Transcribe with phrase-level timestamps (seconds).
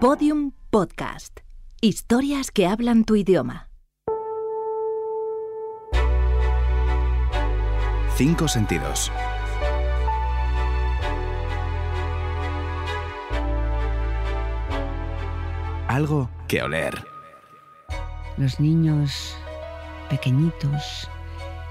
[0.00, 1.40] Podium Podcast.
[1.80, 3.68] Historias que hablan tu idioma.
[8.14, 9.10] Cinco sentidos.
[15.88, 17.04] Algo que oler.
[18.36, 19.36] Los niños
[20.08, 21.10] pequeñitos,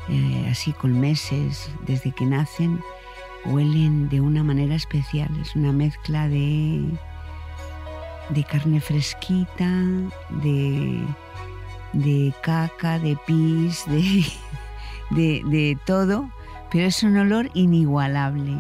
[0.10, 2.82] eh, así con meses, desde que nacen,
[3.46, 5.30] huelen de una manera especial.
[5.40, 6.84] Es una mezcla de,
[8.30, 9.70] de carne fresquita,
[10.30, 11.02] de,
[11.94, 14.26] de caca, de pis, de,
[15.12, 16.30] de, de todo,
[16.72, 18.58] pero es un olor inigualable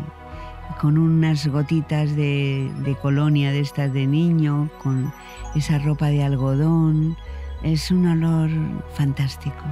[0.79, 5.11] con unas gotitas de, de, colonia de estas de niño, con
[5.55, 7.17] esa ropa de algodón.
[7.63, 8.49] Es un olor
[8.93, 9.63] fantástico.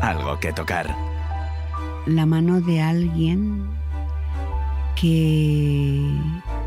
[0.00, 0.94] Algo que tocar.
[2.06, 3.66] La mano de alguien
[4.96, 6.18] que,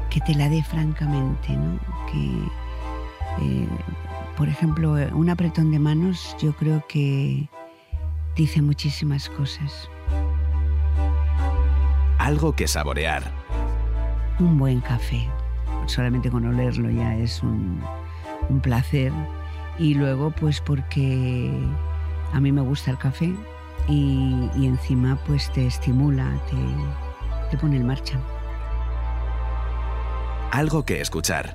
[0.09, 1.79] que te la dé francamente, ¿no?
[2.11, 3.67] Que, eh,
[4.35, 7.49] por ejemplo, un apretón de manos yo creo que
[8.35, 9.89] dice muchísimas cosas.
[12.19, 13.23] Algo que saborear.
[14.39, 15.27] Un buen café.
[15.85, 17.81] Solamente con olerlo ya es un,
[18.49, 19.11] un placer.
[19.79, 21.51] Y luego, pues porque
[22.33, 23.33] a mí me gusta el café
[23.87, 28.19] y, y encima pues te estimula, te, te pone en marcha.
[30.57, 31.53] Algo que escuchar.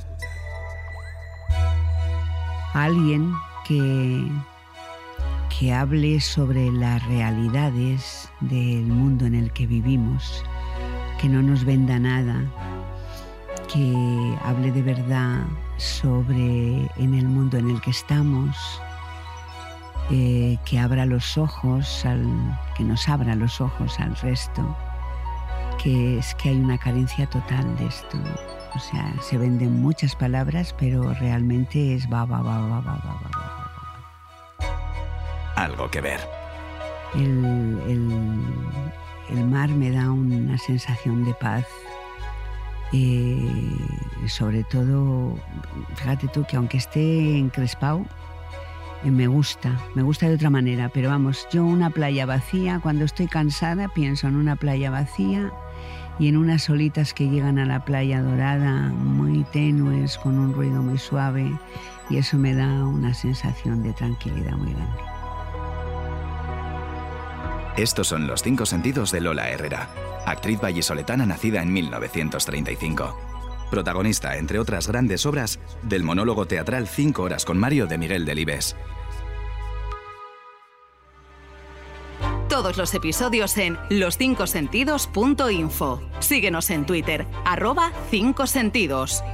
[2.73, 3.33] Alguien
[3.67, 4.31] que,
[5.51, 10.45] que hable sobre las realidades del mundo en el que vivimos,
[11.21, 12.45] que no nos venda nada,
[13.73, 15.47] que hable de verdad
[15.79, 18.57] sobre en el mundo en el que estamos,
[20.13, 22.25] eh, que abra los ojos, al,
[22.77, 24.77] que nos abra los ojos al resto,
[25.83, 28.19] que es que hay una carencia total de esto.
[28.75, 33.15] O sea, se venden muchas palabras, pero realmente es va, va, va, va, va, va,
[33.15, 34.63] va, va.
[35.57, 36.21] Algo que ver.
[37.15, 38.09] El, el,
[39.31, 41.67] el mar me da una sensación de paz.
[42.95, 43.77] Eh,
[44.29, 45.37] sobre todo,
[45.97, 48.05] fíjate tú que aunque esté encrespado,
[49.05, 53.05] eh, me gusta, me gusta de otra manera, pero vamos, yo una playa vacía, cuando
[53.05, 55.51] estoy cansada pienso en una playa vacía
[56.19, 60.83] y en unas olitas que llegan a la playa dorada, muy tenues, con un ruido
[60.83, 61.51] muy suave,
[62.11, 64.99] y eso me da una sensación de tranquilidad muy grande.
[67.77, 69.89] Estos son los cinco sentidos de Lola Herrera,
[70.27, 73.17] actriz vallisoletana nacida en 1935.
[73.71, 78.77] Protagonista, entre otras grandes obras, del monólogo teatral Cinco horas con Mario de Miguel Delibes.
[82.53, 86.03] Todos los episodios en loscincosentidos.info.
[86.21, 89.25] Síguenos en Twitter, arroba 5 sentidos.